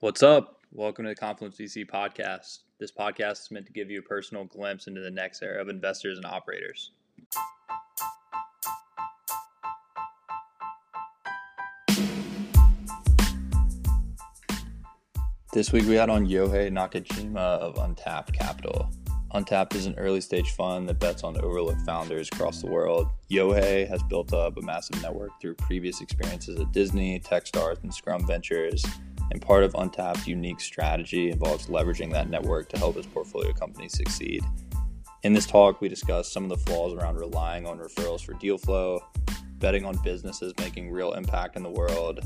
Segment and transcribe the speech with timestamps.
[0.00, 0.60] What's up?
[0.70, 2.60] Welcome to the Confluence VC podcast.
[2.78, 5.68] This podcast is meant to give you a personal glimpse into the next era of
[5.68, 6.92] investors and operators.
[15.52, 18.88] This week we had on Yohei Nakajima of Untapped Capital.
[19.34, 23.08] Untapped is an early stage fund that bets on overlooked founders across the world.
[23.32, 28.24] Yohei has built up a massive network through previous experiences at Disney, Techstars, and Scrum
[28.28, 28.84] Ventures
[29.30, 33.92] and part of Untapped's unique strategy involves leveraging that network to help its portfolio companies
[33.92, 34.44] succeed.
[35.24, 38.56] In this talk, we discuss some of the flaws around relying on referrals for deal
[38.56, 39.00] flow,
[39.58, 42.20] betting on businesses making real impact in the world,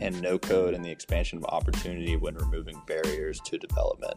[0.00, 4.16] and no code and the expansion of opportunity when removing barriers to development.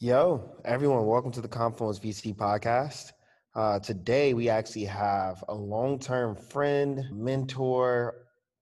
[0.00, 3.10] Yo, everyone, welcome to the Confluence VC podcast.
[3.56, 8.14] Uh, today, we actually have a long term friend, mentor,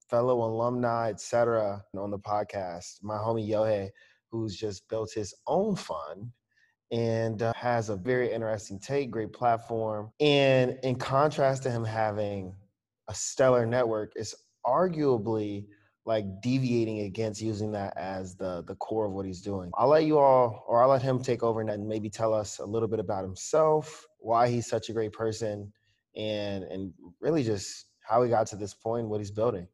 [0.09, 3.03] fellow alumni, etc., on the podcast.
[3.03, 3.91] My homie Yohei,
[4.33, 6.33] who's just built his own fund
[6.91, 10.11] and uh, has a very interesting take, great platform.
[10.21, 12.55] And in contrast to him having
[13.09, 15.67] a stellar network, it's arguably
[16.07, 19.71] like deviating against using that as the the core of what he's doing.
[19.75, 22.65] I'll let you all, or I'll let him take over and maybe tell us a
[22.65, 25.73] little bit about himself, why he's such a great person,
[26.15, 29.67] and and really just how he got to this point, what he's building.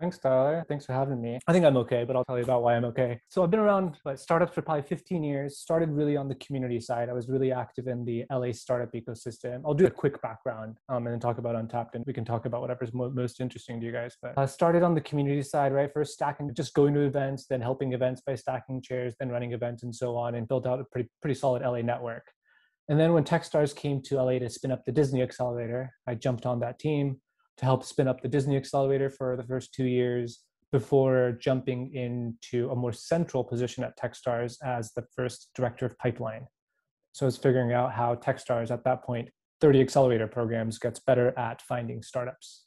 [0.00, 0.64] Thanks, Tyler.
[0.68, 1.38] Thanks for having me.
[1.46, 3.20] I think I'm okay, but I'll tell you about why I'm okay.
[3.28, 5.58] So I've been around like, startups for probably 15 years.
[5.58, 7.08] Started really on the community side.
[7.08, 9.62] I was really active in the LA startup ecosystem.
[9.64, 12.44] I'll do a quick background um, and then talk about Untapped, and we can talk
[12.44, 14.16] about whatever's mo- most interesting to you guys.
[14.20, 15.90] But I started on the community side, right?
[15.92, 19.84] First stacking, just going to events, then helping events by stacking chairs, then running events,
[19.84, 22.26] and so on, and built out a pretty pretty solid LA network.
[22.88, 26.44] And then when Techstars came to LA to spin up the Disney Accelerator, I jumped
[26.44, 27.20] on that team
[27.56, 30.40] to help spin up the Disney Accelerator for the first two years
[30.72, 36.46] before jumping into a more central position at Techstars as the first director of pipeline.
[37.12, 39.28] So I was figuring out how Techstars at that point,
[39.60, 42.64] 30 accelerator programs, gets better at finding startups.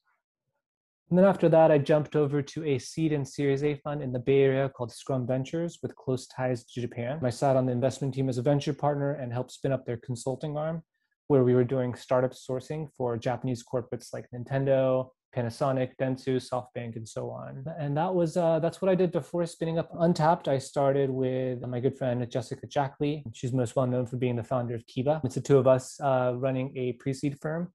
[1.10, 4.12] And then after that, I jumped over to a seed and Series A fund in
[4.12, 7.20] the Bay Area called Scrum Ventures with close ties to Japan.
[7.24, 9.98] I sat on the investment team as a venture partner and helped spin up their
[9.98, 10.84] consulting arm
[11.28, 17.08] where we were doing startup sourcing for Japanese corporates like Nintendo, Panasonic, Dentsu, SoftBank, and
[17.08, 17.66] so on.
[17.78, 20.48] And that was uh, that's what I did before spinning up Untapped.
[20.48, 23.24] I started with my good friend Jessica Jackley.
[23.34, 25.22] She's most well known for being the founder of Kiva.
[25.24, 27.74] It's the two of us uh, running a pre-seed firm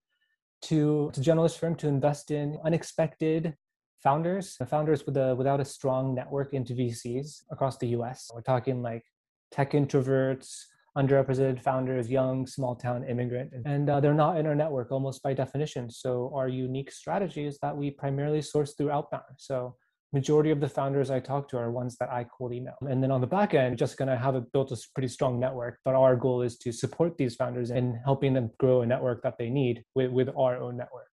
[0.63, 3.55] to, to generalist firm to invest in unexpected
[4.03, 8.31] founders, founders with a without a strong network into VCs across the US.
[8.35, 9.05] We're talking like
[9.53, 10.65] tech introverts,
[10.97, 15.33] underrepresented founders, young, small town immigrant, and uh, they're not in our network almost by
[15.33, 15.91] definition.
[15.91, 19.25] So our unique strategy is that we primarily source through outbound.
[19.39, 19.77] So
[20.13, 22.77] majority of the founders I talk to are ones that I cold email.
[22.83, 25.79] And then on the back end, and I have a, built a pretty strong network,
[25.85, 29.39] but our goal is to support these founders in helping them grow a network that
[29.39, 31.07] they need with, with our own network.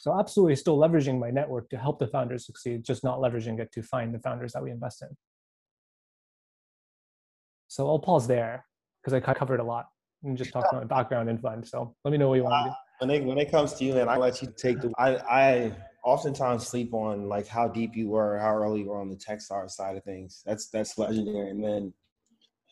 [0.00, 3.70] So absolutely still leveraging my network to help the founders succeed, just not leveraging it
[3.72, 5.14] to find the founders that we invest in.
[7.70, 8.66] So I'll pause there
[9.00, 9.86] because I covered a lot
[10.24, 11.62] and just talked about background and fun.
[11.64, 12.70] So let me know what you want to do.
[12.70, 14.92] Uh, when it, when it comes to you, man, I let you take the.
[14.98, 15.72] I, I
[16.04, 19.70] oftentimes sleep on like how deep you were, how early you were on the Techstars
[19.70, 20.42] side of things.
[20.44, 21.50] That's that's legendary.
[21.50, 21.94] And then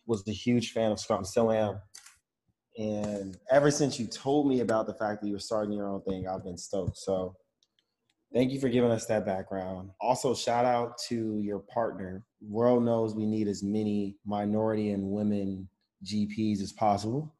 [0.04, 1.80] was a huge fan of Scrum, still am.
[2.76, 6.02] And ever since you told me about the fact that you were starting your own
[6.02, 6.98] thing, I've been stoked.
[6.98, 7.36] So
[8.34, 9.90] Thank you for giving us that background.
[10.00, 12.24] Also, shout out to your partner.
[12.42, 15.68] World knows we need as many minority and women
[16.04, 17.34] GPs as possible.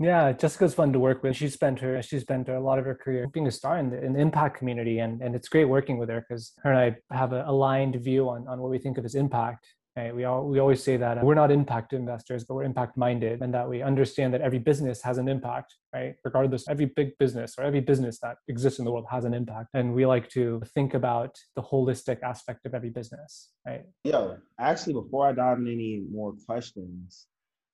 [0.00, 1.36] Yeah, Jessica's fun to work with.
[1.36, 4.02] She spent her she spent a lot of her career being a star in the,
[4.02, 7.14] in the impact community, and, and it's great working with her because her and I
[7.14, 9.66] have an aligned view on, on what we think of as impact.
[9.96, 10.14] Right?
[10.14, 13.42] We all we always say that uh, we're not impact investors, but we're impact minded,
[13.42, 16.14] and that we understand that every business has an impact, right?
[16.24, 19.70] Regardless, every big business or every business that exists in the world has an impact,
[19.74, 23.84] and we like to think about the holistic aspect of every business, right?
[24.04, 27.26] Yo, actually, before I dive into any more questions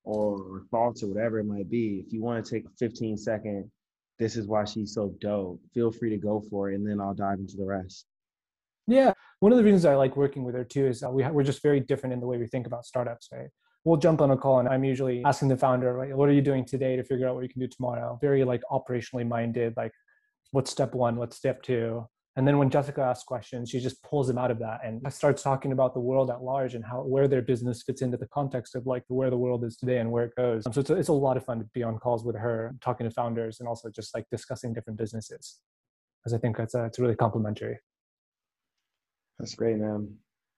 [0.05, 3.71] or thoughts or whatever it might be, if you want to take a 15 second
[4.19, 5.61] this is why she's so dope.
[5.75, 8.07] Feel free to go for it, and then I'll dive into the rest.
[8.87, 11.31] Yeah, one of the reasons I like working with her too is that we ha-
[11.31, 13.49] we're just very different in the way we think about startups, right?
[13.85, 16.43] We'll jump on a call and I'm usually asking the founder, right, what are you
[16.43, 18.19] doing today to figure out what you can do tomorrow?
[18.21, 19.93] Very like operationally minded, like
[20.51, 22.07] what's step one, what's step two,
[22.37, 25.43] and then when Jessica asks questions, she just pulls them out of that and starts
[25.43, 28.75] talking about the world at large and how where their business fits into the context
[28.75, 30.65] of like where the world is today and where it goes.
[30.65, 33.09] So it's a, it's a lot of fun to be on calls with her, talking
[33.09, 35.61] to founders, and also just like discussing different businesses,
[36.21, 37.79] because I think that's a, it's really complementary.
[39.39, 40.15] That's great, man.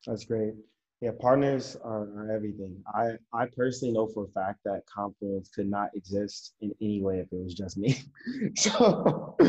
[0.07, 0.55] That's great.
[1.01, 2.83] Yeah, partners are, are, everything.
[2.93, 7.21] I, I personally know for a fact that Confluence could not exist in any way
[7.21, 8.03] if it was just me.
[8.57, 9.37] so,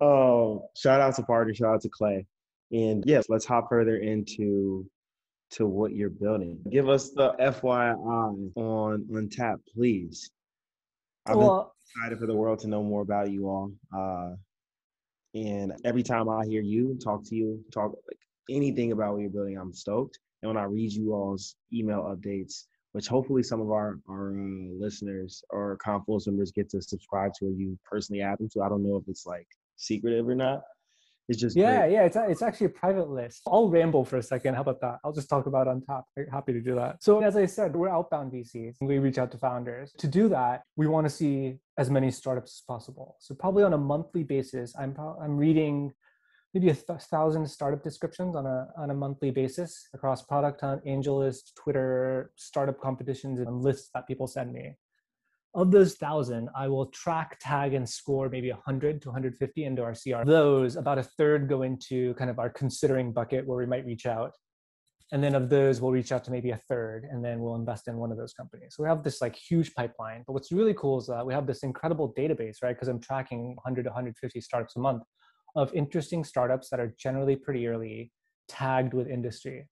[0.00, 2.24] um, shout out to partner, shout out to Clay,
[2.70, 4.86] and yes, let's hop further into
[5.50, 6.58] to what you're building.
[6.70, 7.96] Give us the FYI
[8.56, 10.30] on Untap, please.
[11.26, 13.72] I've well, been excited for the world to know more about you all.
[13.94, 14.36] Uh,
[15.34, 18.18] and every time I hear you talk to you, talk like
[18.50, 20.18] anything about what you're building, I'm stoked.
[20.42, 24.72] And when I read you all's email updates, which hopefully some of our our uh,
[24.78, 28.62] listeners or Confluence members get to subscribe to, or you personally add them to.
[28.62, 29.46] I don't know if it's like
[29.76, 30.62] secretive or not.
[31.28, 31.92] It's just yeah, great.
[31.92, 32.02] yeah.
[32.04, 33.42] It's it's actually a private list.
[33.46, 34.54] I'll ramble for a second.
[34.54, 34.98] How about that?
[35.04, 36.02] I'll just talk about Untap.
[36.30, 37.02] happy to do that.
[37.02, 38.76] So as I said, we're outbound VCs.
[38.80, 39.92] We reach out to founders.
[39.98, 43.16] To do that, we want to see as many startups as possible.
[43.20, 45.92] So probably on a monthly basis, I'm I'm reading
[46.54, 51.54] maybe a thousand startup descriptions on a on a monthly basis across Product Hunt, AngelList,
[51.56, 54.76] Twitter, startup competitions, and lists that people send me.
[55.54, 59.94] Of those thousand, I will track, tag, and score maybe 100 to 150 into our
[59.94, 60.24] CR.
[60.24, 64.06] Those, about a third go into kind of our considering bucket where we might reach
[64.06, 64.32] out.
[65.12, 67.86] And then of those, we'll reach out to maybe a third, and then we'll invest
[67.86, 68.76] in one of those companies.
[68.76, 70.24] So we have this like huge pipeline.
[70.26, 72.74] But what's really cool is that we have this incredible database, right?
[72.74, 75.02] Because I'm tracking 100 to 150 startups a month
[75.54, 78.12] of interesting startups that are generally pretty early
[78.48, 79.66] tagged with industry.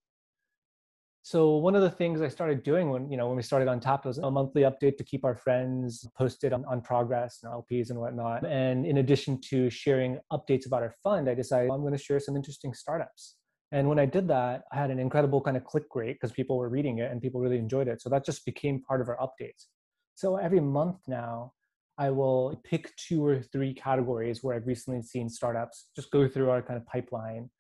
[1.23, 4.07] So one of the things i started doing when you know when we started Untap
[4.07, 7.99] was a monthly update to keep our friends posted on, on progress and lps and
[7.99, 8.47] whatnot.
[8.47, 12.21] And in addition to sharing updates about our fund i decided i'm going to share
[12.21, 13.37] some interesting startups.
[13.71, 16.57] And when i did that i had an incredible kind of click rate because people
[16.57, 18.01] were reading it and people really enjoyed it.
[18.01, 19.67] So that just became part of our updates.
[20.15, 21.53] So every month now
[22.01, 26.49] I will pick two or three categories where I've recently seen startups, just go through
[26.49, 27.51] our kind of pipeline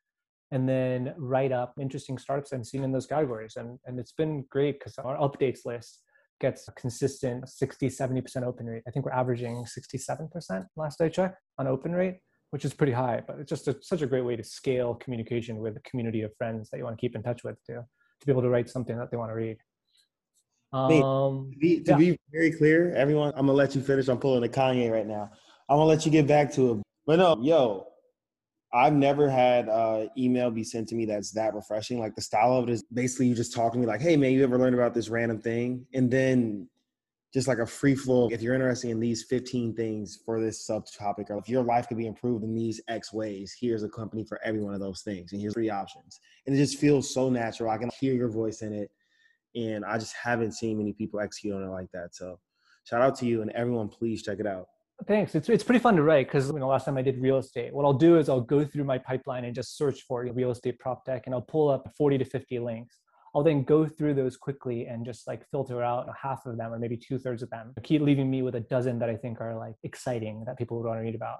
[0.50, 3.56] and then write up interesting startups I've seen in those categories.
[3.56, 6.00] And, and it's been great because our updates list
[6.40, 8.82] gets a consistent 60, 70% open rate.
[8.88, 13.22] I think we're averaging 67% last I checked on open rate, which is pretty high,
[13.26, 16.34] but it's just a, such a great way to scale communication with a community of
[16.38, 18.70] friends that you want to keep in touch with to, to be able to write
[18.70, 19.58] something that they want to read.
[20.72, 21.96] Um, to be, to yeah.
[21.96, 24.08] be very clear, everyone, I'm gonna let you finish.
[24.08, 25.30] I'm pulling a Kanye right now.
[25.68, 26.82] I'm gonna let you get back to it.
[27.06, 27.86] But no, yo,
[28.72, 31.98] I've never had uh, email be sent to me that's that refreshing.
[31.98, 34.32] Like the style of it is basically you just talk to me like, hey man,
[34.32, 35.86] you ever learned about this random thing?
[35.92, 36.68] And then
[37.32, 38.28] just like a free flow.
[38.30, 41.96] If you're interested in these 15 things for this subtopic, or if your life could
[41.96, 45.32] be improved in these X ways, here's a company for every one of those things.
[45.32, 46.18] And here's three options.
[46.46, 47.70] And it just feels so natural.
[47.70, 48.90] I can hear your voice in it
[49.54, 52.14] and I just haven't seen many people execute on it like that.
[52.14, 52.38] So
[52.84, 54.66] shout out to you and everyone, please check it out.
[55.06, 55.34] Thanks.
[55.34, 57.72] It's it's pretty fun to write because you know last time I did real estate,
[57.72, 60.78] what I'll do is I'll go through my pipeline and just search for real estate
[60.78, 62.98] prop tech, and I'll pull up 40 to 50 links.
[63.34, 66.78] I'll then go through those quickly and just like filter out half of them or
[66.78, 67.72] maybe two thirds of them.
[67.82, 70.86] Keep leaving me with a dozen that I think are like exciting that people would
[70.86, 71.38] want to read about.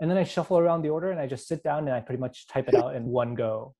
[0.00, 2.20] And then I shuffle around the order and I just sit down and I pretty
[2.20, 3.74] much type it out in one go.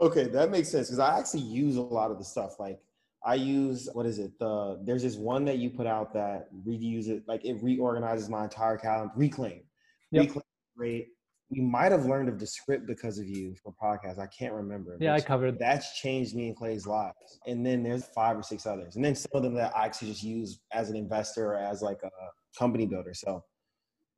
[0.00, 2.60] Okay, that makes sense because I actually use a lot of the stuff.
[2.60, 2.78] Like
[3.24, 4.38] I use what is it?
[4.38, 8.44] The there's this one that you put out that reuse it like it reorganizes my
[8.44, 9.12] entire calendar.
[9.16, 9.62] Reclaim,
[10.10, 10.26] yep.
[10.26, 10.42] reclaim,
[10.76, 11.08] great.
[11.50, 14.18] We might have learned of Descript because of you for podcast.
[14.18, 14.98] I can't remember.
[15.00, 15.58] Yeah, I covered.
[15.58, 17.40] That's changed me and Clay's lives.
[17.46, 20.08] And then there's five or six others, and then some of them that I actually
[20.08, 22.10] just use as an investor or as like a
[22.56, 23.14] company builder.
[23.14, 23.42] So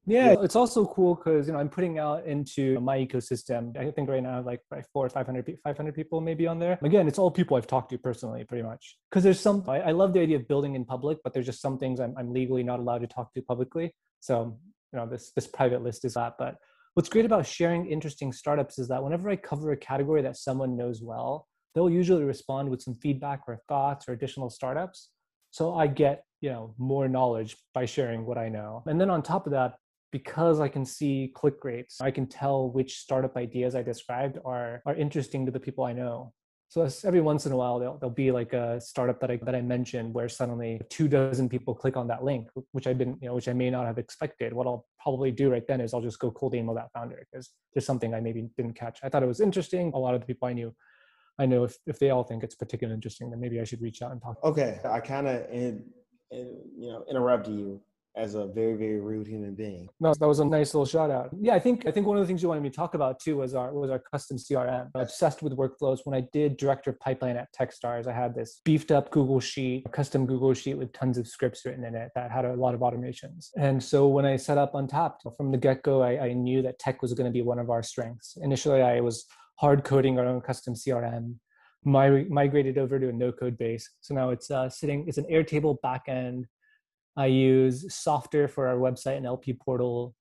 [0.06, 3.76] yeah, it's also cool because you know I'm putting out into my ecosystem.
[3.76, 4.60] I think right now like
[4.92, 6.78] four or 500, 500 people maybe on there.
[6.82, 8.96] Again, it's all people I've talked to personally, pretty much.
[9.10, 11.60] Because there's some I, I, love the idea of building in public, but there's just
[11.60, 13.94] some things I'm, I'm legally not allowed to talk to publicly.
[14.20, 14.58] So
[14.92, 16.34] you know this this private list is that.
[16.38, 16.56] But
[16.94, 20.78] what's great about sharing interesting startups is that whenever I cover a category that someone
[20.78, 25.10] knows well, they'll usually respond with some feedback or thoughts or additional startups.
[25.50, 28.82] So I get you know more knowledge by sharing what I know.
[28.86, 29.74] And then on top of that,
[30.12, 34.82] because I can see click rates, I can tell which startup ideas I described are,
[34.86, 36.32] are interesting to the people I know.
[36.68, 39.56] So every once in a while, there'll, there'll be like a startup that I that
[39.56, 43.28] I mentioned where suddenly two dozen people click on that link, which I didn't, you
[43.28, 44.52] know, which I may not have expected.
[44.52, 47.50] What I'll probably do right then is I'll just go cold email that founder because
[47.74, 49.00] there's something I maybe didn't catch.
[49.02, 49.90] I thought it was interesting.
[49.94, 50.72] A lot of the people I knew,
[51.40, 54.00] I know if, if they all think it's particularly interesting, then maybe I should reach
[54.00, 54.36] out and talk.
[54.44, 55.82] Okay, I kind of you
[56.78, 57.80] know interrupted you
[58.16, 59.88] as a very very rude human being.
[60.00, 61.30] No, that was a nice little shout out.
[61.40, 63.20] Yeah, I think I think one of the things you wanted me to talk about
[63.20, 64.90] too was our was our custom CRM.
[64.94, 66.00] Obsessed with workflows.
[66.04, 69.86] When I did director of pipeline at Techstars, I had this beefed up Google sheet,
[69.92, 72.80] custom Google sheet with tons of scripts written in it that had a lot of
[72.80, 73.50] automations.
[73.56, 76.78] And so when I set up Untapped from the get go, I, I knew that
[76.78, 78.36] tech was going to be one of our strengths.
[78.42, 79.26] Initially, I was
[79.56, 81.34] hard coding our own custom CRM.
[81.84, 83.88] Migrated over to a no code base.
[84.02, 86.44] So now it's uh, sitting, it's an Airtable backend
[87.16, 90.14] I use Softr for our website and LP portal.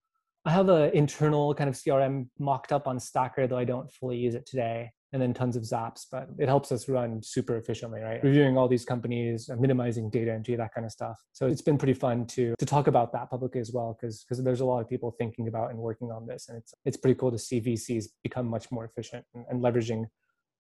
[0.45, 4.17] I have an internal kind of CRM mocked up on Stacker, though I don't fully
[4.17, 4.91] use it today.
[5.11, 8.23] And then tons of zaps, but it helps us run super efficiently, right?
[8.23, 11.19] Reviewing all these companies, minimizing data entry, that kind of stuff.
[11.31, 14.43] So it's been pretty fun to to talk about that publicly as well, because because
[14.43, 17.17] there's a lot of people thinking about and working on this, and it's it's pretty
[17.19, 20.05] cool to see VCs become much more efficient and, and leveraging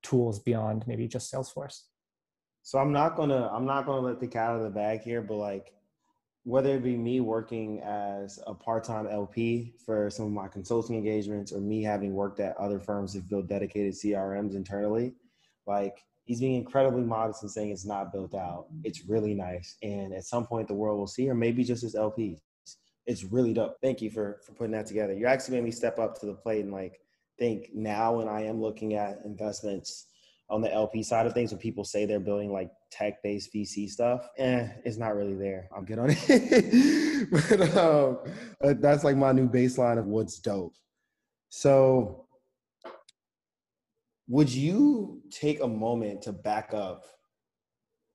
[0.01, 1.81] tools beyond maybe just Salesforce.
[2.63, 5.21] So I'm not gonna I'm not gonna let the cat out of the bag here,
[5.21, 5.73] but like
[6.49, 11.51] whether it be me working as a part-time LP for some of my consulting engagements
[11.53, 15.13] or me having worked at other firms that build dedicated CRMs internally,
[15.67, 18.65] like he's being incredibly modest and saying it's not built out.
[18.83, 19.77] It's really nice.
[19.83, 22.39] And at some point the world will see, or maybe just as LPs.
[23.05, 23.75] It's really dope.
[23.83, 25.13] Thank you for for putting that together.
[25.13, 26.99] You actually made me step up to the plate and like
[27.37, 30.07] think now when I am looking at investments
[30.49, 33.89] on the LP side of things, when people say they're building like tech based VC
[33.89, 35.69] stuff, eh, it's not really there.
[35.75, 37.29] I'm good on it.
[37.31, 38.19] but um,
[38.81, 40.73] that's like my new baseline of what's dope.
[41.49, 42.25] So,
[44.27, 47.03] would you take a moment to back up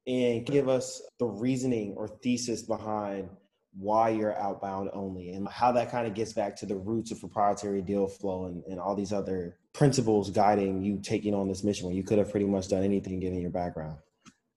[0.06, 3.28] and give us the reasoning or thesis behind
[3.76, 7.18] why you're outbound only and how that kind of gets back to the roots of
[7.18, 11.86] proprietary deal flow and, and all these other principles guiding you taking on this mission
[11.86, 13.98] when you could have pretty much done anything given your background?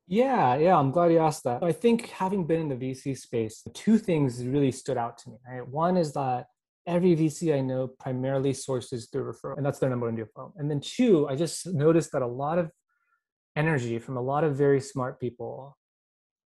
[0.08, 1.62] Yeah, yeah, I'm glad you asked that.
[1.62, 5.38] I think having been in the VC space, two things really stood out to me.
[5.46, 5.68] Right?
[5.68, 6.46] One is that
[6.86, 10.54] every VC I know primarily sources through referral, and that's their number one deal.
[10.56, 12.72] And then two, I just noticed that a lot of
[13.58, 15.76] energy from a lot of very smart people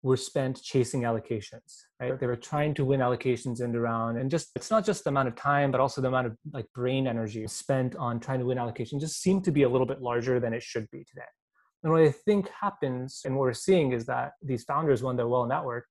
[0.02, 2.18] were spent chasing allocations right?
[2.18, 5.10] They were trying to win allocations in the round and just it's not just the
[5.10, 8.46] amount of time but also the amount of like brain energy spent on trying to
[8.46, 11.30] win allocation just seemed to be a little bit larger than it should be today.
[11.82, 15.28] And what i think happens and what we're seeing is that these founders when they're
[15.28, 15.90] well networked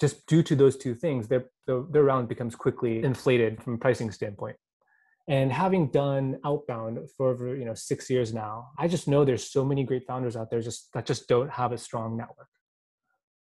[0.00, 1.28] just due to those two things.
[1.28, 4.56] Their, their, their round becomes quickly inflated from a pricing standpoint.
[5.28, 9.52] And having done outbound for over you know six years now i just know there's
[9.52, 12.48] so many great founders out there just that just don't have a strong network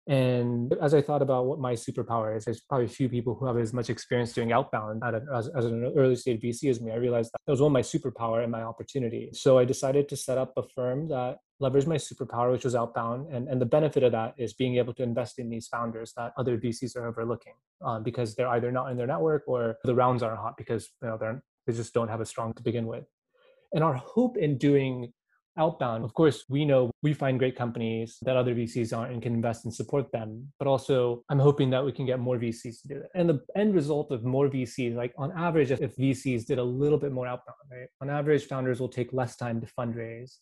[0.08, 3.58] and as I thought about what my superpower is, there's probably few people who have
[3.58, 6.92] as much experience doing outbound a, as, as, an early stage VC as me.
[6.92, 9.30] I realized that, was one of my superpower and my opportunity.
[9.32, 13.34] So I decided to set up a firm that leveraged my superpower, which was outbound.
[13.34, 16.32] And, and the benefit of that is being able to invest in these founders that
[16.36, 20.22] other VCs are overlooking um, because they're either not in their network or the rounds
[20.22, 23.06] aren't hot because you know, they just don't have a strong to begin with.
[23.72, 25.12] And our hope in doing
[25.58, 29.34] outbound, of course, we know we find great companies that other VCs aren't and can
[29.34, 30.52] invest and support them.
[30.58, 33.08] But also, I'm hoping that we can get more VCs to do that.
[33.14, 36.98] And the end result of more VCs, like on average, if, VCs did a little
[36.98, 37.88] bit more outbound, right?
[38.00, 40.36] On average, founders will take less time to fundraise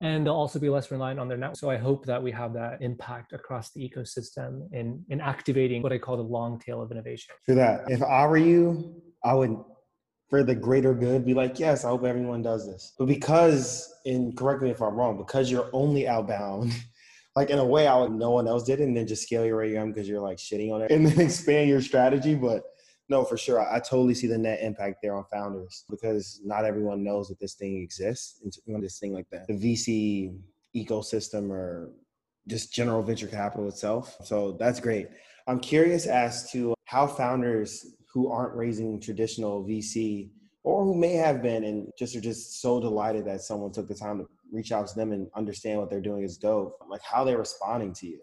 [0.00, 1.56] and they'll also be less reliant on their network.
[1.56, 5.92] So I hope that we have that impact across the ecosystem in, in activating what
[5.92, 7.34] I call the long tail of innovation.
[7.46, 9.56] For that, if I were you, I would
[10.34, 12.92] for the greater good, be like, yes, I hope everyone does this.
[12.98, 16.72] But because, and correct me if I'm wrong, because you're only outbound,
[17.36, 19.46] like in a way, I would no one else did it, and then just scale
[19.46, 22.34] your AUM because you're like shitting on it, and then expand your strategy.
[22.34, 22.64] But
[23.08, 26.64] no, for sure, I, I, totally see the net impact there on founders because not
[26.64, 30.36] everyone knows that this thing exists, and this thing like that, the VC
[30.74, 31.92] ecosystem or
[32.48, 34.16] just general venture capital itself.
[34.24, 35.06] So that's great.
[35.46, 40.30] I'm curious as to how founders who aren't raising traditional VC
[40.62, 43.94] or who may have been and just are just so delighted that someone took the
[43.94, 46.78] time to reach out to them and understand what they're doing is dope.
[46.88, 48.20] Like how they're responding to you.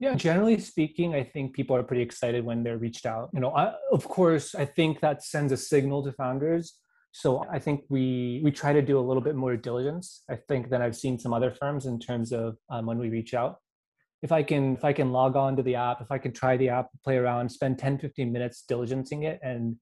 [0.00, 3.30] Yeah, generally speaking, I think people are pretty excited when they're reached out.
[3.34, 6.78] You know, I, of course, I think that sends a signal to founders.
[7.12, 10.22] So I think we we try to do a little bit more diligence.
[10.30, 13.34] I think than I've seen some other firms in terms of um, when we reach
[13.34, 13.58] out
[14.22, 16.56] if i can if i can log on to the app if i can try
[16.56, 19.76] the app play around spend 10 15 minutes diligencing it and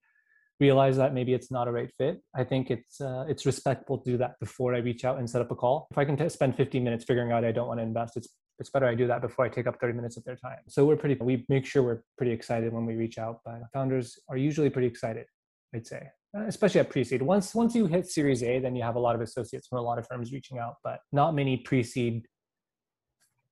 [0.61, 4.11] realize that maybe it's not a right fit, I think it's uh, it's respectful to
[4.13, 5.87] do that before I reach out and set up a call.
[5.91, 8.29] If I can t- spend 15 minutes figuring out I don't want to invest, it's
[8.59, 10.59] it's better I do that before I take up 30 minutes of their time.
[10.69, 14.19] So we're pretty we make sure we're pretty excited when we reach out, but founders
[14.29, 15.27] are usually pretty excited,
[15.75, 16.09] I'd say.
[16.37, 17.23] Uh, especially at pre-seed.
[17.23, 19.83] Once once you hit series A, then you have a lot of associates from a
[19.83, 22.27] lot of firms reaching out, but not many pre-seed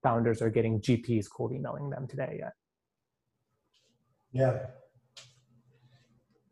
[0.04, 2.52] founders are getting GPs cold emailing them today yet.
[4.32, 4.66] Yeah.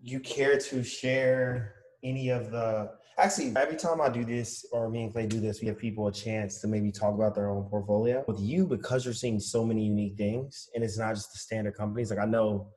[0.02, 5.04] You care to share any of the actually every time I do this or me
[5.04, 7.64] and Clay do this, we give people a chance to maybe talk about their own
[7.68, 8.25] portfolio.
[8.26, 11.76] With you, because you're seeing so many unique things and it's not just the standard
[11.76, 12.11] companies.
[12.11, 12.68] Like I know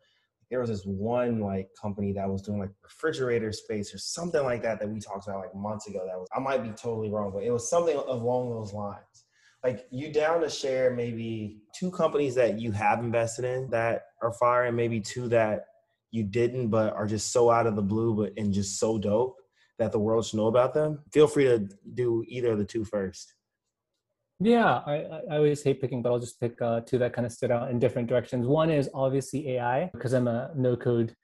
[0.52, 4.62] there was this one like company that was doing like refrigerator space or something like
[4.62, 6.06] that that we talked about like months ago.
[6.06, 9.25] That was I might be totally wrong, but it was something along those lines
[9.66, 14.32] like you down to share maybe two companies that you have invested in that are
[14.34, 15.66] fire and maybe two that
[16.12, 19.38] you didn't but are just so out of the blue but and just so dope
[19.80, 21.00] that the world should know about them.
[21.12, 23.34] Feel free to do either of the two first.
[24.40, 24.96] Yeah i,
[25.32, 27.72] I always hate picking but i'll just pick uh, two that kind of stood out
[27.72, 28.46] in different directions.
[28.46, 31.16] One is Obviously AI because i'm a no code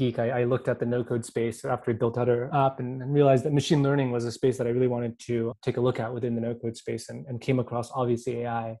[0.00, 2.80] geek, I, I, looked at the no code space after we built out our app
[2.80, 5.76] and, and, realized that machine learning was a space that I really wanted to take
[5.76, 8.78] a look at within the no code space and, and came across Obviously AI.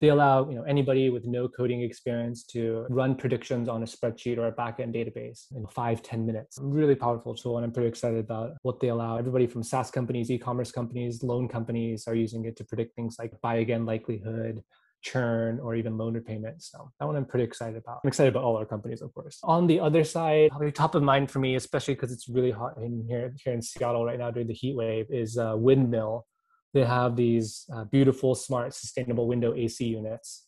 [0.00, 4.38] They allow you know anybody with no coding experience to run predictions on a spreadsheet
[4.38, 6.58] or a backend database in five ten minutes.
[6.60, 9.16] Really powerful tool, and I'm pretty excited about what they allow.
[9.16, 13.32] Everybody from SaaS companies, e-commerce companies, loan companies are using it to predict things like
[13.42, 14.62] buy again likelihood,
[15.02, 16.70] churn or even loan repayments.
[16.70, 18.00] So that one I'm pretty excited about.
[18.04, 19.38] I'm excited about all our companies, of course.
[19.42, 22.76] On the other side, probably top of mind for me, especially because it's really hot
[22.78, 26.26] in here here in Seattle right now during the heat wave, is uh, Windmill.
[26.72, 30.46] They have these uh, beautiful, smart, sustainable window AC units.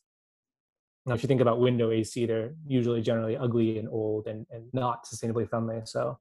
[1.07, 4.65] Now, if you think about window AC, they're usually generally ugly and old and, and
[4.73, 5.81] not sustainably friendly.
[5.85, 6.19] So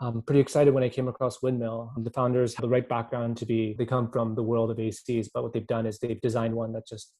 [0.00, 1.92] I'm pretty excited when I came across Windmill.
[1.96, 5.28] The founders have the right background to be, they come from the world of ACs,
[5.32, 7.14] but what they've done is they've designed one that just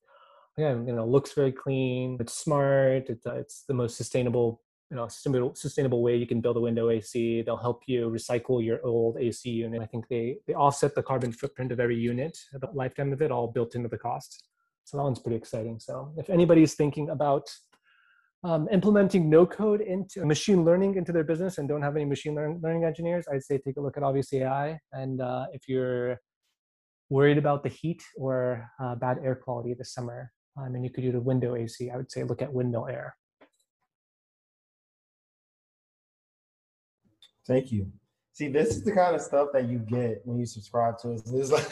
[0.59, 2.17] again, you know, looks very clean.
[2.21, 3.09] It's smart.
[3.09, 4.61] It's, uh, it's the most sustainable,
[4.91, 7.43] you know, sustainable, sustainable way you can build a window AC.
[7.43, 9.81] They'll help you recycle your old AC unit.
[9.81, 13.31] I think they they offset the carbon footprint of every unit, the lifetime of it,
[13.31, 14.45] all built into the cost.
[14.85, 15.79] So that one's pretty exciting.
[15.79, 17.49] So if anybody's thinking about
[18.43, 22.35] um, implementing no code into machine learning into their business and don't have any machine
[22.35, 24.81] learn, learning engineers, I'd say take a look at Obviously AI.
[24.93, 26.19] And uh, if you're
[27.11, 31.05] worried about the heat or uh, bad air quality this summer, um, and you could
[31.05, 31.91] do the window AC.
[31.91, 33.17] I would say look at Windmill Air.
[37.47, 37.91] Thank you.
[38.33, 41.23] See, this is the kind of stuff that you get when you subscribe to us.
[41.33, 41.71] It's like,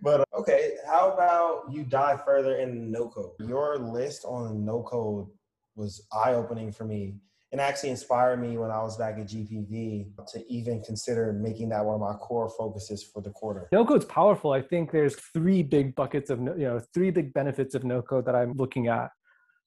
[0.00, 3.32] but uh, okay, how about you dive further in no code?
[3.40, 5.26] Your list on no code
[5.74, 7.16] was eye opening for me
[7.52, 11.84] and actually inspired me when I was back at GPV to even consider making that
[11.84, 13.68] one of my core focuses for the quarter.
[13.70, 14.52] No code's powerful.
[14.52, 18.24] I think there's three big buckets of you know three big benefits of no code
[18.26, 19.10] that I'm looking at.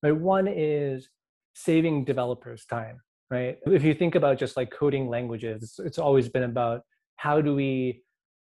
[0.01, 1.09] Right, one is
[1.53, 3.01] saving developers time.
[3.29, 6.81] Right, if you think about just like coding languages, it's, it's always been about
[7.17, 8.03] how do we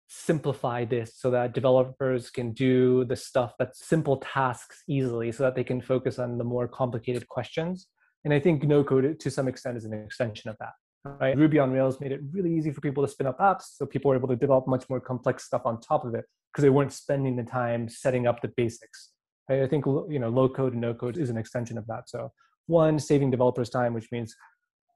[0.08, 5.54] simplify this so that developers can do the stuff that's simple tasks easily so that
[5.54, 7.86] they can focus on the more complicated questions
[8.24, 10.72] and I think no code to some extent is an extension of that.
[11.04, 11.36] Right?
[11.36, 14.10] Ruby on Rails made it really easy for people to spin up apps, so people
[14.10, 16.92] were able to develop much more complex stuff on top of it because they weren't
[16.92, 19.10] spending the time setting up the basics.
[19.48, 19.62] Right?
[19.62, 22.08] I think you know low code and no code is an extension of that.
[22.08, 22.32] So
[22.66, 24.34] one, saving developers time, which means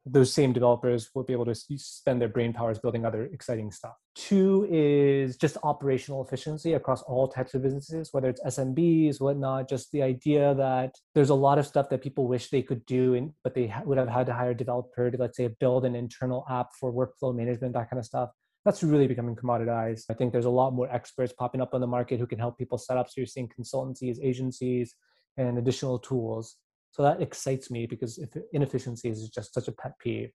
[0.06, 3.94] those same developers will be able to spend their brain powers building other exciting stuff.
[4.14, 9.68] Two is just operational efficiency across all types of businesses, whether it's SMBs, whatnot.
[9.68, 13.14] Just the idea that there's a lot of stuff that people wish they could do,
[13.14, 15.94] and but they would have had to hire a developer to, let's say, build an
[15.94, 18.30] internal app for workflow management, that kind of stuff.
[18.66, 20.04] That's really becoming commoditized.
[20.10, 22.58] I think there's a lot more experts popping up on the market who can help
[22.58, 23.08] people set up.
[23.08, 24.94] So you're seeing consultancies, agencies,
[25.36, 26.56] and additional tools
[26.94, 30.30] so that excites me because inefficiency is just such a pet peeve.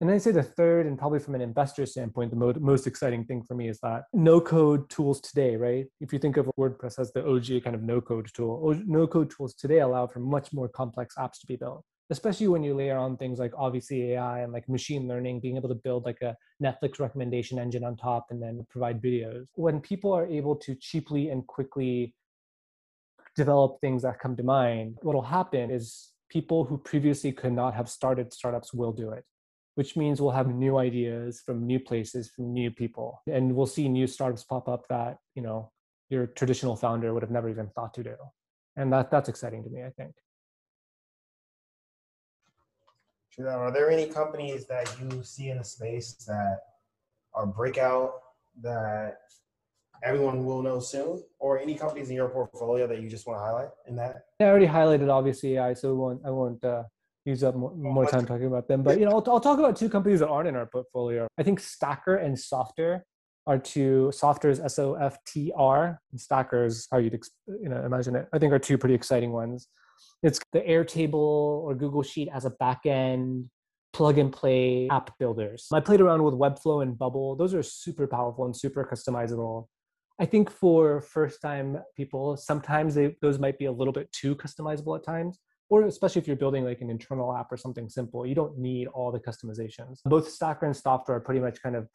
[0.00, 2.86] And then I say the third, and probably from an investor standpoint, the mo- most
[2.86, 5.86] exciting thing for me is that no code tools today, right?
[6.00, 9.30] If you think of WordPress as the OG kind of no code tool, no code
[9.30, 12.96] tools today allow for much more complex apps to be built, especially when you layer
[12.96, 16.36] on things like Obviously AI and like machine learning, being able to build like a
[16.62, 19.46] Netflix recommendation engine on top and then provide videos.
[19.56, 22.14] When people are able to cheaply and quickly
[23.36, 27.74] develop things that come to mind, what will happen is people who previously could not
[27.74, 29.24] have started startups will do it,
[29.74, 33.22] which means we'll have new ideas from new places, from new people.
[33.26, 35.70] And we'll see new startups pop up that, you know,
[36.08, 38.16] your traditional founder would have never even thought to do.
[38.76, 40.12] And that that's exciting to me, I think.
[43.46, 46.60] Are there any companies that you see in the space that
[47.32, 48.12] are breakout
[48.60, 49.20] that
[50.02, 53.44] everyone will know soon, or any companies in your portfolio that you just want to
[53.44, 54.24] highlight in that?
[54.40, 56.84] I already highlighted Obviously AI, so I won't I won't uh,
[57.24, 58.82] use up more, more, time talking about them.
[58.82, 61.28] But you know, I'll, I'll talk about two companies that aren't in our portfolio.
[61.38, 63.02] I think Stacker and Softr
[63.46, 64.10] are two.
[64.14, 68.16] Softr is S O F T R, and Stacker is how you'd you know imagine
[68.16, 68.28] it.
[68.32, 69.68] I think are two pretty exciting ones.
[70.22, 73.48] It's the Airtable or Google Sheet as a backend
[73.92, 75.66] plug and play app builders.
[75.72, 77.36] I played around with Webflow and Bubble.
[77.36, 79.66] Those are super powerful and super customizable.
[80.20, 84.36] I think for first time people, sometimes they, those might be a little bit too
[84.36, 85.38] customizable at times,
[85.70, 88.86] or especially if you're building like an internal app or something simple, you don't need
[88.88, 90.00] all the customizations.
[90.04, 91.88] Both Stacker and Softr are pretty much kind of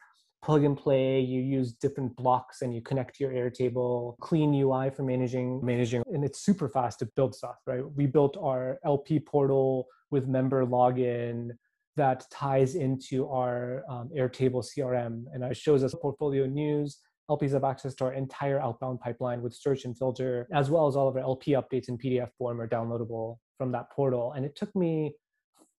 [0.44, 1.20] plug and play.
[1.20, 6.02] You use different blocks and you connect to your Airtable, clean UI for managing, managing,
[6.12, 7.84] and it's super fast to build stuff, right?
[7.96, 11.52] We built our LP portal with member login
[11.96, 16.98] that ties into our um, Airtable CRM and it shows us portfolio news
[17.30, 20.96] LPs have access to our entire outbound pipeline with search and filter, as well as
[20.96, 24.34] all of our LP updates in PDF form are downloadable from that portal.
[24.34, 25.16] And it took me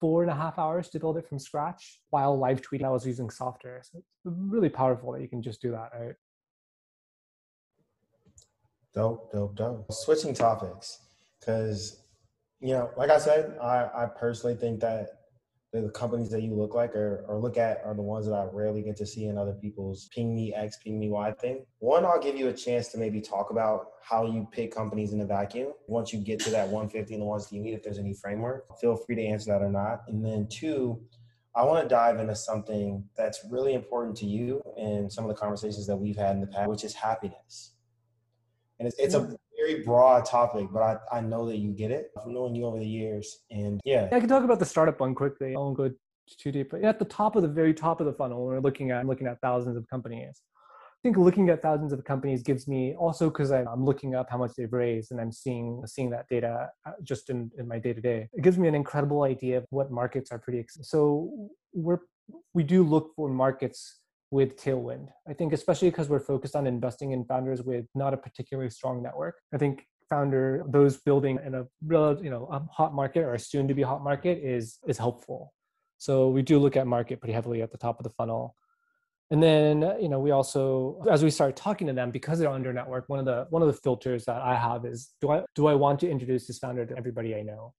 [0.00, 2.84] four and a half hours to build it from scratch while live tweeting.
[2.84, 3.80] I was using Softr.
[3.82, 6.14] So it's really powerful that you can just do that, right?
[8.94, 9.92] Dope, dope, dope.
[9.92, 11.00] Switching topics,
[11.38, 12.02] because
[12.60, 15.08] you know, like I said, I, I personally think that
[15.82, 18.44] the companies that you look like or, or look at are the ones that I
[18.52, 21.64] rarely get to see in other people's ping me X, ping me Y thing.
[21.78, 25.20] One, I'll give you a chance to maybe talk about how you pick companies in
[25.20, 25.72] a vacuum.
[25.86, 28.14] Once you get to that 150 and the ones that you need, if there's any
[28.14, 30.02] framework, feel free to answer that or not.
[30.08, 31.00] And then two,
[31.54, 35.34] I want to dive into something that's really important to you and some of the
[35.34, 37.72] conversations that we've had in the past, which is happiness.
[38.78, 39.34] And it's, it's a hmm.
[39.66, 42.78] Very broad topic, but I, I know that you get it from knowing you over
[42.78, 43.38] the years.
[43.50, 44.08] And yeah.
[44.12, 45.54] I can talk about the startup one quickly.
[45.54, 45.90] I won't go
[46.38, 46.70] too deep.
[46.70, 49.06] But at the top of the very top of the funnel, we're looking at I'm
[49.06, 50.42] looking at thousands of companies.
[50.56, 54.38] I think looking at thousands of companies gives me also because I'm looking up how
[54.38, 57.92] much they've raised and I'm seeing seeing that data uh, just in, in my day
[57.92, 58.28] to day.
[58.32, 60.64] It gives me an incredible idea of what markets are pretty.
[60.82, 62.00] So we're
[62.54, 64.00] we do look for markets
[64.30, 65.08] with Tailwind.
[65.28, 69.02] I think especially because we're focused on investing in founders with not a particularly strong
[69.02, 69.40] network.
[69.54, 73.38] I think founder those building in a real you know a hot market or a
[73.38, 75.52] soon to be hot market is is helpful.
[75.98, 78.54] So we do look at market pretty heavily at the top of the funnel.
[79.30, 82.72] And then you know we also as we start talking to them because they're under
[82.72, 85.66] network one of the one of the filters that I have is do I do
[85.66, 87.74] I want to introduce this founder to everybody I know?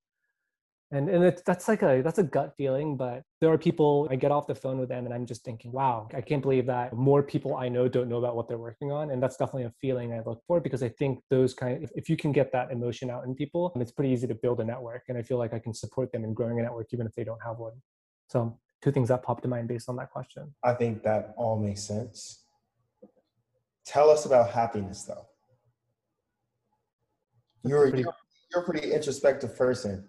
[0.91, 4.15] And and it's, that's like a that's a gut feeling but there are people i
[4.15, 6.93] get off the phone with them and i'm just thinking wow i can't believe that
[6.93, 9.11] more people i know don't know about what they're working on.
[9.11, 11.91] And that's definitely a feeling i look for because i think those kind of if,
[11.95, 14.63] if you can get that emotion out in people it's pretty easy to build a
[14.63, 17.13] network and i feel like i can support them in growing a network even if
[17.13, 17.73] they don't have one.
[18.29, 20.53] So two things that popped to mind based on that question.
[20.63, 22.43] I think that all makes sense.
[23.85, 25.25] Tell us about happiness though.
[27.63, 28.13] You're, you're,
[28.51, 30.07] you're a pretty introspective person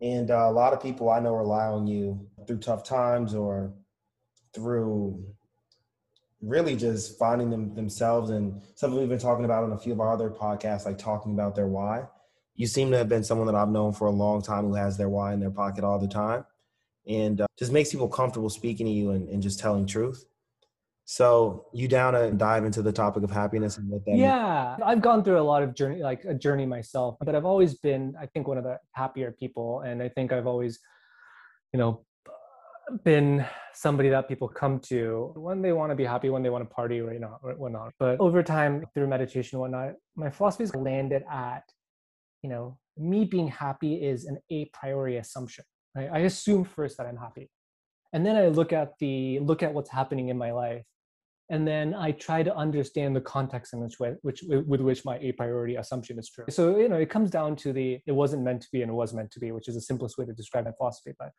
[0.00, 3.72] and uh, a lot of people I know rely on you through tough times or
[4.54, 5.22] through
[6.42, 10.00] really just finding them themselves and something we've been talking about on a few of
[10.00, 12.04] our other podcasts, like talking about their why.
[12.54, 14.96] You seem to have been someone that I've known for a long time who has
[14.96, 16.44] their why in their pocket all the time
[17.06, 20.24] and uh, just makes people comfortable speaking to you and, and just telling truth.
[21.12, 24.82] So you down to dive into the topic of happiness and what that Yeah, means?
[24.86, 28.14] I've gone through a lot of journey, like a journey myself, but I've always been,
[28.16, 30.78] I think, one of the happier people, and I think I've always,
[31.72, 32.06] you know,
[33.02, 33.44] been
[33.74, 36.72] somebody that people come to when they want to be happy, when they want to
[36.72, 37.92] party, you know, or whatnot.
[37.98, 41.64] But over time, through meditation and whatnot, my philosophy has landed at,
[42.44, 45.64] you know, me being happy is an a priori assumption.
[45.96, 46.08] Right?
[46.12, 47.50] I assume first that I'm happy,
[48.12, 50.84] and then I look at the look at what's happening in my life
[51.50, 55.18] and then I try to understand the context in which, way, which with which my
[55.18, 56.44] a priori assumption is true.
[56.48, 58.94] So you know, it comes down to the it wasn't meant to be and it
[58.94, 61.12] was meant to be, which is the simplest way to describe my philosophy.
[61.18, 61.32] But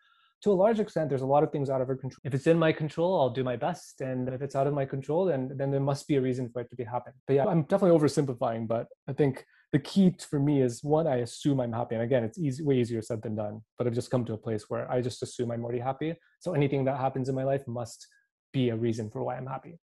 [0.44, 2.20] to a large extent, there's a lot of things out of our control.
[2.24, 4.86] If it's in my control, I'll do my best, and if it's out of my
[4.86, 7.16] control, then then there must be a reason for it to be happening.
[7.26, 11.18] But yeah, I'm definitely oversimplifying, but I think the key for me is one, I
[11.18, 13.62] assume I'm happy, and again, it's easy, way easier said than done.
[13.78, 16.16] But I've just come to a place where I just assume I'm already happy.
[16.40, 18.06] So anything that happens in my life must
[18.52, 19.80] be a reason for why I'm happy.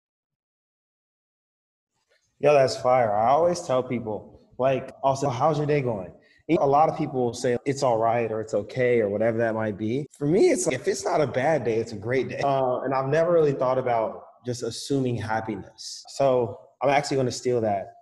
[2.40, 3.14] Yo, that's fire.
[3.14, 6.12] I always tell people, like, also, how's your day going?
[6.58, 9.54] A lot of people will say it's all right or it's okay or whatever that
[9.54, 10.06] might be.
[10.18, 12.40] For me, it's like, if it's not a bad day, it's a great day.
[12.44, 16.04] Uh, and I've never really thought about just assuming happiness.
[16.08, 17.94] So I'm actually going to steal that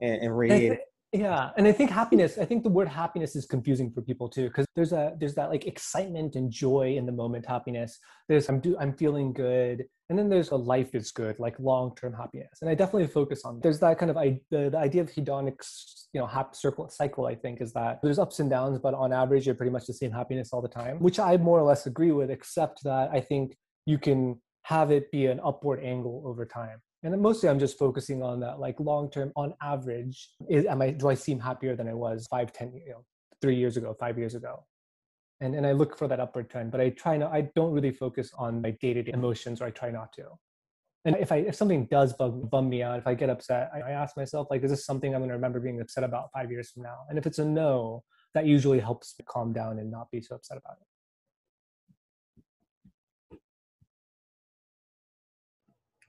[0.00, 0.80] and, and radiate it
[1.12, 4.48] yeah and i think happiness i think the word happiness is confusing for people too
[4.48, 8.60] because there's a there's that like excitement and joy in the moment happiness there's i'm
[8.60, 12.58] do i'm feeling good and then there's a life is good like long-term happiness.
[12.60, 15.56] And i definitely focus on there's that kind of I, the, the idea of hedonic
[16.12, 19.12] you know hap circle cycle i think is that there's ups and downs but on
[19.12, 21.86] average you're pretty much the same happiness all the time which i more or less
[21.86, 26.44] agree with except that i think you can have it be an upward angle over
[26.44, 26.80] time.
[27.04, 30.90] And mostly i'm just focusing on that like long term on average is am i
[30.90, 33.04] do i seem happier than i was five ten you know
[33.40, 34.64] three years ago five years ago
[35.40, 37.90] and and i look for that upward trend but i try not i don't really
[37.90, 40.24] focus on my day-to-day emotions or i try not to
[41.04, 43.80] and if i if something does bug bum me out if i get upset I,
[43.80, 46.50] I ask myself like is this something i'm going to remember being upset about five
[46.50, 48.02] years from now and if it's a no
[48.34, 50.86] that usually helps me calm down and not be so upset about it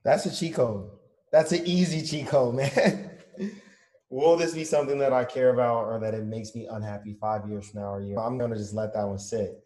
[0.07, 0.89] That's a cheat code.
[1.33, 3.16] That's an easy cheat code, man.
[4.09, 7.47] Will this be something that I care about or that it makes me unhappy five
[7.47, 8.17] years from now or year?
[8.19, 9.59] I'm going to just let that one sit.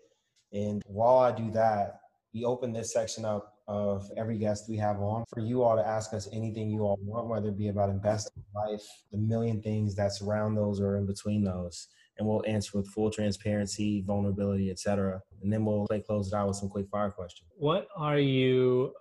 [0.51, 1.99] And while I do that,
[2.33, 5.87] we open this section up of every guest we have on for you all to
[5.87, 9.95] ask us anything you all want, whether it be about investing, life, the million things
[9.95, 11.87] that surround those or in between those.
[12.17, 15.21] And we'll answer with full transparency, vulnerability, etc.
[15.41, 17.47] And then we'll play close it out with some quick fire questions.
[17.55, 18.93] What are you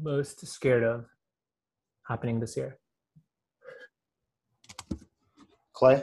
[0.00, 1.06] most scared of
[2.06, 2.78] happening this year?
[5.76, 6.02] Clay?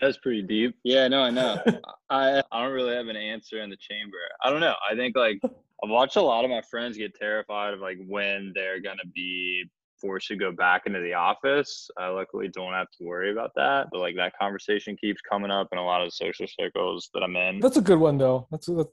[0.00, 0.76] That's pretty deep.
[0.84, 1.62] Yeah, no, I know.
[2.10, 4.16] I I don't really have an answer in the chamber.
[4.42, 4.74] I don't know.
[4.88, 8.52] I think like I've watched a lot of my friends get terrified of like when
[8.54, 9.64] they're gonna be
[10.00, 11.88] forced to go back into the office.
[11.98, 13.88] I luckily don't have to worry about that.
[13.90, 17.36] But like that conversation keeps coming up in a lot of social circles that I'm
[17.36, 17.60] in.
[17.60, 18.46] That's a good one though.
[18.50, 18.90] That's, that's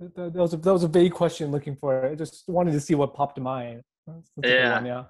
[0.00, 2.06] that, was a, that was a vague question looking for.
[2.06, 3.82] I just wanted to see what popped to mind.
[4.06, 4.74] That's, that's yeah.
[4.74, 5.04] One, yeah.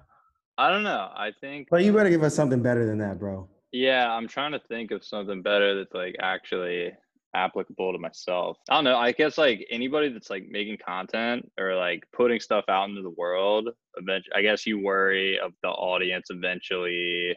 [0.57, 1.09] I don't know.
[1.15, 1.67] I think.
[1.71, 3.47] But you better give us something better than that, bro.
[3.71, 6.91] Yeah, I'm trying to think of something better that's like actually
[7.35, 8.57] applicable to myself.
[8.69, 8.97] I don't know.
[8.97, 13.09] I guess like anybody that's like making content or like putting stuff out into the
[13.09, 17.35] world, eventually, I guess you worry of the audience eventually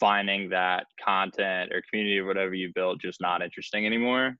[0.00, 4.36] finding that content or community or whatever you built just not interesting anymore.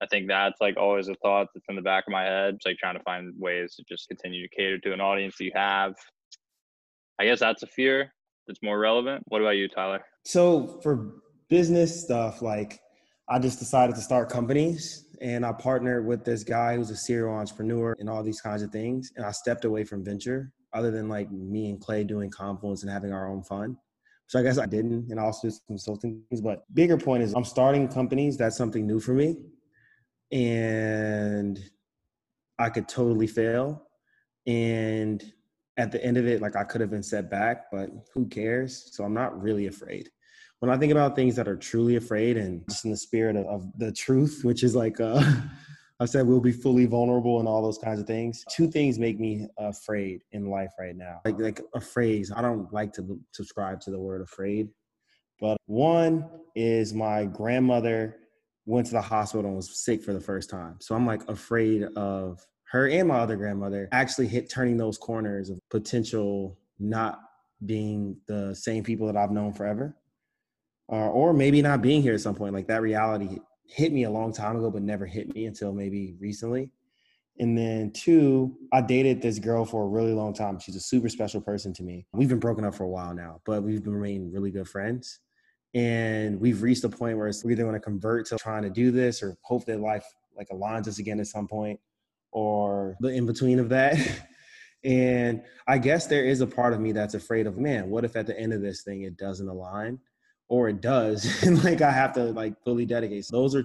[0.00, 2.54] I think that's like always a thought that's in the back of my head.
[2.54, 5.44] It's like trying to find ways to just continue to cater to an audience that
[5.44, 5.94] you have.
[7.20, 8.14] I guess that's a fear
[8.46, 9.22] that's more relevant.
[9.28, 10.02] What about you, Tyler?
[10.24, 12.80] So for business stuff, like
[13.28, 17.34] I just decided to start companies and I partnered with this guy who's a serial
[17.34, 19.12] entrepreneur and all these kinds of things.
[19.16, 22.90] And I stepped away from venture other than like me and Clay doing Confluence and
[22.90, 23.76] having our own fun.
[24.26, 26.40] So I guess I didn't and also did some consulting things.
[26.40, 28.38] But bigger point is I'm starting companies.
[28.38, 29.36] That's something new for me.
[30.32, 31.60] And
[32.58, 33.88] I could totally fail.
[34.46, 35.22] And
[35.80, 38.90] at the end of it, like I could have been set back, but who cares?
[38.92, 40.08] So I'm not really afraid
[40.60, 43.46] when I think about things that are truly afraid and just in the spirit of,
[43.46, 45.22] of the truth, which is like, uh,
[46.00, 48.42] I said, we'll be fully vulnerable and all those kinds of things.
[48.50, 51.20] Two things make me afraid in life right now.
[51.26, 54.68] Like, like a phrase, I don't like to subscribe to the word afraid,
[55.40, 58.16] but one is my grandmother
[58.64, 60.76] went to the hospital and was sick for the first time.
[60.80, 65.50] So I'm like afraid of her and my other grandmother actually hit turning those corners
[65.50, 67.20] of potential not
[67.66, 69.96] being the same people that I've known forever
[70.90, 72.54] uh, or maybe not being here at some point.
[72.54, 76.14] Like that reality hit me a long time ago, but never hit me until maybe
[76.20, 76.70] recently.
[77.40, 80.60] And then two, I dated this girl for a really long time.
[80.60, 82.06] She's a super special person to me.
[82.12, 85.18] We've been broken up for a while now, but we've been remaining really good friends.
[85.74, 88.90] And we've reached a point where we're either going to convert to trying to do
[88.92, 90.04] this or hope that life
[90.36, 91.80] like aligns us again at some point
[92.32, 93.96] or the in between of that.
[94.84, 98.16] and I guess there is a part of me that's afraid of, man, what if
[98.16, 99.98] at the end of this thing it doesn't align?
[100.50, 103.64] or it does and like i have to like fully dedicate so those are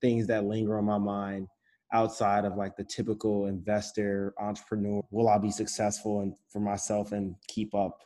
[0.00, 1.48] things that linger on my mind
[1.92, 7.34] outside of like the typical investor entrepreneur will i be successful and for myself and
[7.48, 7.98] keep up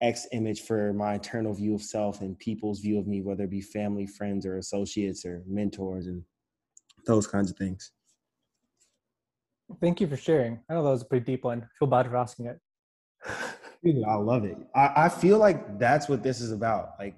[0.00, 3.50] x image for my internal view of self and people's view of me whether it
[3.50, 6.22] be family friends or associates or mentors and
[7.06, 7.92] those kinds of things
[9.80, 10.60] thank you for sharing.
[10.68, 11.62] I know that was a pretty deep one.
[11.62, 12.60] I feel bad for asking it.
[14.06, 14.56] I love it.
[14.74, 16.90] I, I feel like that's what this is about.
[16.98, 17.14] Like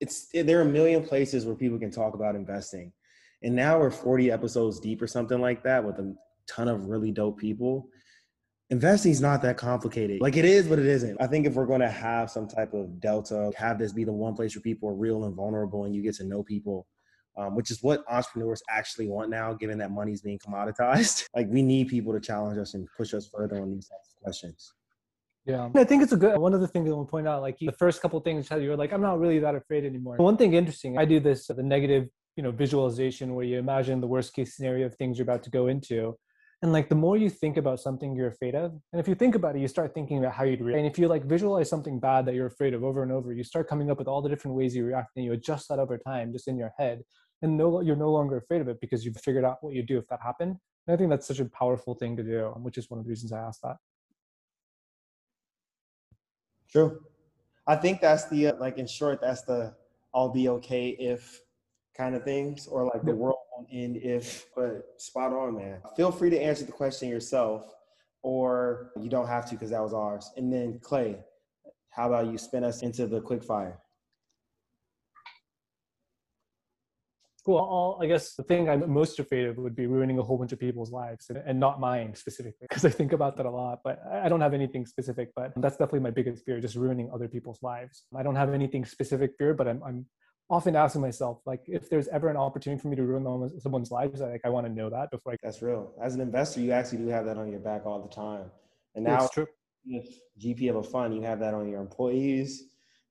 [0.00, 2.92] it's there are a million places where people can talk about investing.
[3.42, 6.14] And now we're 40 episodes deep or something like that with a
[6.48, 7.88] ton of really dope people.
[8.70, 10.20] Investing is not that complicated.
[10.20, 11.20] Like it is but it isn't.
[11.20, 14.12] I think if we're going to have some type of delta have this be the
[14.12, 16.86] one place where people are real and vulnerable and you get to know people
[17.36, 21.46] um, which is what entrepreneurs actually want now given that money is being commoditized like
[21.48, 24.72] we need people to challenge us and push us further on these types of questions
[25.46, 26.38] Yeah, I think it's a good.
[26.38, 28.56] One of the things I want to point out, like the first couple things, how
[28.56, 30.16] you're like, I'm not really that afraid anymore.
[30.16, 34.06] One thing interesting, I do this the negative, you know, visualization where you imagine the
[34.06, 36.16] worst case scenario of things you're about to go into,
[36.62, 39.34] and like the more you think about something you're afraid of, and if you think
[39.34, 40.78] about it, you start thinking about how you'd react.
[40.78, 43.44] And if you like visualize something bad that you're afraid of over and over, you
[43.44, 45.98] start coming up with all the different ways you react, and you adjust that over
[45.98, 47.02] time, just in your head,
[47.42, 49.98] and no, you're no longer afraid of it because you've figured out what you do
[49.98, 50.56] if that happened.
[50.86, 53.08] And I think that's such a powerful thing to do, which is one of the
[53.08, 53.76] reasons I asked that.
[56.70, 57.00] True.
[57.66, 59.74] I think that's the uh, like in short, that's the
[60.14, 61.40] I'll be okay if
[61.96, 64.46] kind of things, or like the world won't end if.
[64.54, 65.80] But spot on, man.
[65.96, 67.74] Feel free to answer the question yourself,
[68.22, 70.30] or you don't have to because that was ours.
[70.36, 71.18] And then Clay,
[71.90, 73.78] how about you spin us into the quick fire?
[77.46, 80.38] Well, all, I guess the thing I'm most afraid of would be ruining a whole
[80.38, 83.50] bunch of people's lives and, and not mine specifically, because I think about that a
[83.50, 83.80] lot.
[83.84, 87.28] But I don't have anything specific, but that's definitely my biggest fear, just ruining other
[87.28, 88.04] people's lives.
[88.16, 90.06] I don't have anything specific fear, but I'm, I'm
[90.48, 94.20] often asking myself, like, if there's ever an opportunity for me to ruin someone's lives,
[94.20, 95.36] like, I want to know that before I.
[95.42, 95.92] That's real.
[96.02, 98.50] As an investor, you actually do have that on your back all the time.
[98.94, 99.28] And now,
[99.86, 102.64] if GP of a fund, you have that on your employees,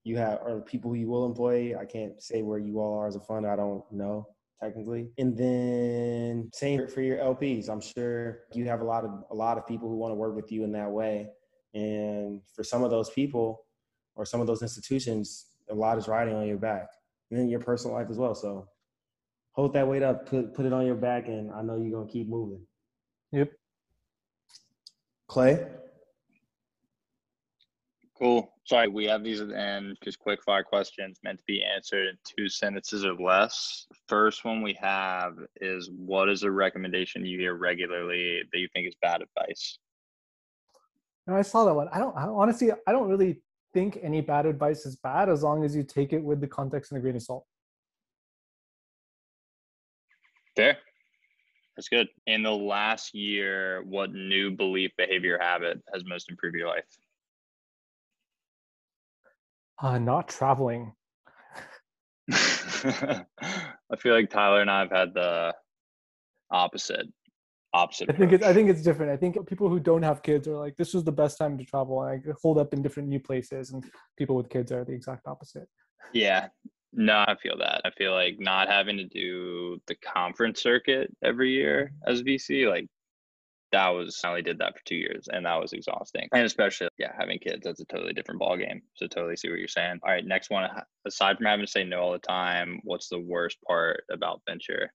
[0.04, 1.76] you have or people who you will employ.
[1.80, 3.48] I can't say where you all are as a fund.
[3.48, 4.28] I don't know
[4.64, 5.10] technically.
[5.18, 7.70] And then same for your LPs.
[7.70, 10.36] I'm sure you have a lot of a lot of people who want to work
[10.36, 11.30] with you in that way.
[11.74, 13.66] And for some of those people
[14.16, 16.88] or some of those institutions, a lot is riding on your back.
[17.30, 18.36] And then your personal life as well.
[18.36, 18.68] So
[19.52, 22.12] hold that weight up, put put it on your back, and I know you're gonna
[22.12, 22.66] keep moving.
[23.32, 23.52] Yep.
[25.28, 25.68] Clay.
[28.24, 28.54] Cool.
[28.64, 32.08] Sorry, we have these at the end, just quick fire questions meant to be answered
[32.08, 33.86] in two sentences or less.
[34.08, 38.88] First one we have is what is a recommendation you hear regularly that you think
[38.88, 39.78] is bad advice?
[41.28, 41.90] No, I saw that one.
[41.92, 43.42] I don't, I don't honestly, I don't really
[43.74, 46.94] think any bad advice is bad as long as you take it with the context
[46.94, 47.46] and a grain of salt.
[50.56, 50.78] Fair.
[51.76, 52.08] That's good.
[52.26, 56.86] In the last year, what new belief, behavior, habit has most improved your life?
[59.82, 60.94] Uh, not traveling.
[62.32, 63.26] I
[63.98, 65.54] feel like Tyler and I have had the
[66.52, 67.08] opposite.
[67.76, 68.10] Opposite.
[68.10, 68.44] I think it's.
[68.46, 69.12] I think it's different.
[69.12, 71.66] I think people who don't have kids are like, this was the best time to
[71.66, 73.72] travel, and I hold up in different new places.
[73.72, 73.84] And
[74.16, 75.68] people with kids are the exact opposite.
[76.14, 76.50] Yeah,
[76.94, 77.82] no, I feel that.
[77.84, 82.88] I feel like not having to do the conference circuit every year as VC, like
[83.74, 86.30] that was I only did that for two years and that was exhausting.
[86.32, 88.82] And especially yeah, having kids, that's a totally different ball game.
[88.96, 90.00] So totally see what you're saying.
[90.04, 90.70] All right, next one.
[91.06, 94.94] Aside from having to say no all the time, what's the worst part about venture?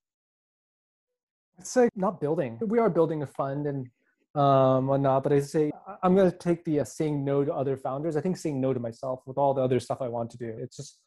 [1.58, 2.58] It's like not building.
[2.64, 3.88] We are building a fund and
[4.34, 8.16] um whatnot, but I say I'm gonna take the uh, saying no to other founders.
[8.16, 10.56] I think saying no to myself with all the other stuff I want to do.
[10.56, 11.00] It's just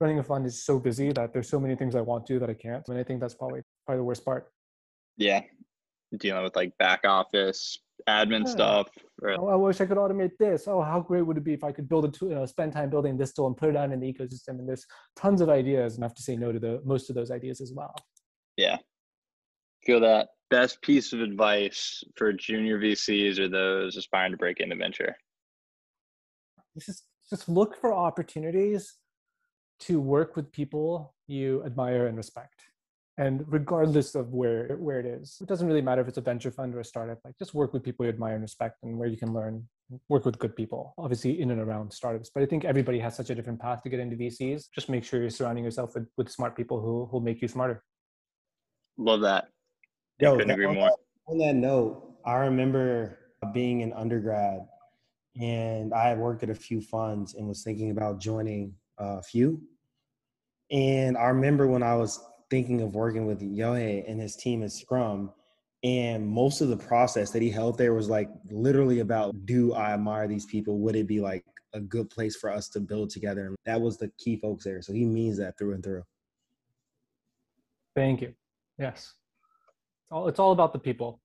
[0.00, 2.38] running a fund is so busy that there's so many things I want to do
[2.40, 2.86] that I can't.
[2.88, 4.52] And I think that's probably probably the worst part.
[5.16, 5.40] Yeah,
[6.18, 8.50] dealing with like back office admin yeah.
[8.50, 8.88] stuff.
[9.22, 9.30] Or...
[9.38, 10.68] Oh, I wish I could automate this.
[10.68, 12.46] Oh, how great would it be if I could build a tool, you know, uh,
[12.46, 14.58] spend time building this tool and put it out in the ecosystem?
[14.58, 17.16] And there's tons of ideas, and I have to say no to the most of
[17.16, 17.94] those ideas as well.
[18.56, 18.78] Yeah,
[19.84, 20.28] feel that.
[20.48, 25.16] Best piece of advice for junior VCs or those aspiring to break into venture.
[26.78, 28.94] Just just look for opportunities
[29.80, 32.62] to work with people you admire and respect
[33.18, 36.50] and regardless of where where it is it doesn't really matter if it's a venture
[36.50, 39.08] fund or a startup like just work with people you admire and respect and where
[39.08, 39.66] you can learn
[40.08, 42.30] work with good people obviously in and around startups.
[42.34, 44.64] But i think everybody has such a different path to get into vcs.
[44.74, 47.82] Just make sure you're surrounding yourself with, with smart people who will make you smarter.
[48.98, 49.48] Love that.
[50.20, 50.90] Yo, couldn't agree more.
[51.28, 53.18] on that note i remember
[53.52, 54.60] being an undergrad
[55.40, 59.62] and i had worked at a few funds and was thinking about joining a few.
[60.70, 64.72] And i remember when i was thinking of working with Yohei and his team at
[64.72, 65.32] Scrum.
[65.84, 69.92] And most of the process that he held there was like literally about do I
[69.92, 70.78] admire these people?
[70.80, 73.46] Would it be like a good place for us to build together?
[73.46, 74.82] And that was the key folks there.
[74.82, 76.02] So he means that through and through.
[77.94, 78.34] Thank you.
[78.78, 79.14] Yes.
[80.04, 81.20] It's all, it's all about the people.